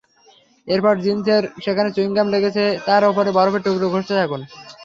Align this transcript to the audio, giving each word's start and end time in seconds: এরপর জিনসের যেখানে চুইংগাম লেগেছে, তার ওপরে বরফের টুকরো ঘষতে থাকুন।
এরপর 0.67 0.93
জিনসের 1.03 1.43
যেখানে 1.65 1.89
চুইংগাম 1.95 2.27
লেগেছে, 2.33 2.63
তার 2.87 3.01
ওপরে 3.05 3.29
বরফের 3.37 3.61
টুকরো 3.65 3.87
ঘষতে 3.93 4.13
থাকুন। 4.19 4.41